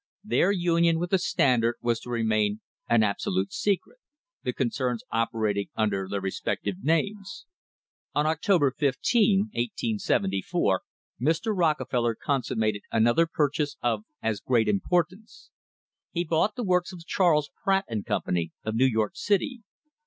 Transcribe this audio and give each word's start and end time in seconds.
Their 0.23 0.51
union 0.51 0.97
with 0.97 1.11
the 1.11 1.19
Standard 1.19 1.75
was 1.79 1.99
to 1.99 2.09
remain 2.09 2.61
an 2.89 3.03
absolute 3.03 3.53
secret— 3.53 3.99
the 4.43 4.51
con 4.51 4.69
cerns 4.71 5.01
operating 5.11 5.69
under 5.75 6.07
their 6.09 6.19
respective 6.21 6.83
names.* 6.83 7.45
On 8.15 8.25
October 8.25 8.71
15, 8.75 9.49
1874, 9.53 10.81
Mr. 11.21 11.55
Rockefeller 11.55 12.15
consummated 12.15 12.81
an 12.91 13.05
other 13.05 13.27
purchase 13.27 13.77
of 13.83 14.03
as 14.23 14.39
great 14.39 14.67
importance. 14.67 15.51
He 16.09 16.23
bought 16.25 16.55
the 16.55 16.63
works 16.63 16.91
of 16.91 17.05
Charles 17.05 17.51
Pratt 17.63 17.85
and 17.87 18.03
Company, 18.03 18.51
of 18.65 18.73
New 18.73 18.87
York 18.87 19.11
city. 19.13 19.61